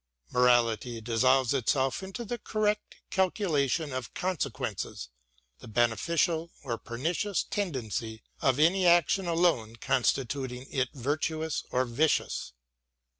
Morality 0.31 0.99
dissolves 0.99 1.53
itself 1.53 2.01
into 2.01 2.25
the 2.25 2.39
correct 2.39 2.95
calculation 3.11 3.93
of 3.93 4.15
consequences, 4.15 5.09
the 5.59 5.67
beneficial 5.67 6.49
or 6.63 6.79
pernicious 6.79 7.43
ten 7.43 7.71
dency 7.71 8.21
of 8.41 8.57
any 8.57 8.87
action 8.87 9.27
alone 9.27 9.75
constituting 9.75 10.65
it 10.71 10.89
virtuous 10.95 11.63
or 11.69 11.85
vicious. 11.85 12.51